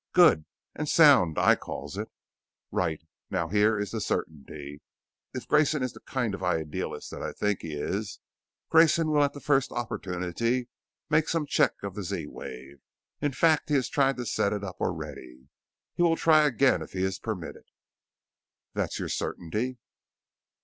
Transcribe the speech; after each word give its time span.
Good 0.13 0.45
and 0.73 0.89
sound 0.89 1.37
I 1.37 1.55
calls 1.55 1.95
it." 1.95 2.09
"Right. 2.71 3.03
Now, 3.29 3.49
here 3.49 3.77
is 3.77 3.91
the 3.91 4.01
certainty. 4.01 4.81
If 5.35 5.47
Grayson 5.47 5.83
is 5.83 5.93
the 5.93 5.99
kind 5.99 6.33
of 6.33 6.41
idealist 6.41 7.11
that 7.11 7.21
I 7.21 7.33
think 7.33 7.61
he 7.61 7.75
is, 7.75 8.19
Grayson 8.71 9.11
will 9.11 9.23
at 9.23 9.33
the 9.33 9.39
first 9.39 9.71
opportunity 9.71 10.69
make 11.11 11.29
some 11.29 11.45
check 11.45 11.73
of 11.83 11.93
the 11.93 12.01
Z 12.01 12.25
wave 12.25 12.81
in 13.21 13.31
fact 13.33 13.69
he 13.69 13.75
has 13.75 13.89
tried 13.89 14.17
to 14.17 14.25
set 14.25 14.53
it 14.53 14.63
up 14.63 14.81
already. 14.81 15.49
He 15.93 16.01
will 16.01 16.17
try 16.17 16.47
again 16.47 16.81
if 16.81 16.93
he 16.93 17.03
is 17.03 17.19
permitted." 17.19 17.65
"That's 18.73 18.97
your 18.97 19.07
certainty." 19.09 19.77